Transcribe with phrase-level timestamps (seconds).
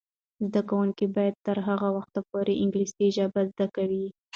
[0.47, 4.05] زده کوونکې به تر هغه وخته پورې انګلیسي ژبه زده کوي.